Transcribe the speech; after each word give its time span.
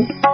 Mm-hmm. 0.00 0.29